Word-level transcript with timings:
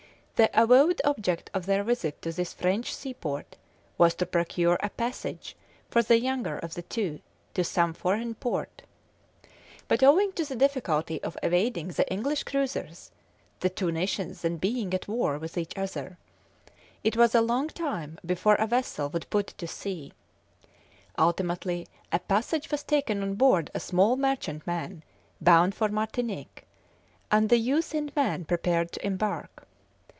The 0.35 0.49
avowed 0.59 0.99
object 1.05 1.51
of 1.53 1.67
their 1.67 1.83
visit 1.83 2.19
to 2.23 2.31
this 2.31 2.51
French 2.51 2.95
seaport 2.95 3.57
was 3.99 4.15
to 4.15 4.25
procure 4.25 4.79
a 4.81 4.89
passage 4.89 5.55
for 5.91 6.01
the 6.01 6.19
younger 6.19 6.57
of 6.57 6.73
the 6.73 6.81
two 6.81 7.21
to 7.53 7.63
some 7.63 7.93
foreign 7.93 8.33
port; 8.33 8.81
but 9.87 10.01
owing 10.01 10.31
to 10.33 10.43
the 10.43 10.55
difficulty 10.55 11.21
of 11.21 11.37
evading 11.43 11.89
the 11.89 12.11
English 12.11 12.41
cruisers 12.43 13.11
the 13.59 13.69
two 13.69 13.91
nations 13.91 14.41
then 14.41 14.57
being 14.57 14.95
at 14.95 15.07
war 15.07 15.37
with 15.37 15.59
each 15.59 15.77
other 15.77 16.17
it 17.03 17.15
was 17.15 17.35
a 17.35 17.41
long 17.41 17.67
time 17.67 18.17
before 18.25 18.55
a 18.55 18.65
vessel 18.65 19.09
would 19.11 19.29
put 19.29 19.45
to 19.59 19.67
sea. 19.67 20.11
Ultimately, 21.19 21.87
a 22.11 22.17
passage 22.17 22.71
was 22.71 22.81
taken 22.81 23.21
on 23.21 23.35
board 23.35 23.69
a 23.75 23.79
small 23.79 24.17
merchantman 24.17 25.03
bound 25.39 25.75
for 25.75 25.87
Martinique, 25.89 26.65
and 27.29 27.47
the 27.49 27.57
youth 27.59 27.93
and 27.93 28.11
man 28.15 28.43
prepared 28.43 28.91
to 28.93 29.05
embark. 29.05 29.67